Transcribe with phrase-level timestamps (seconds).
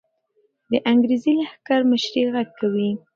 [0.69, 2.89] د انګریزي لښکر مشري غږ کوي.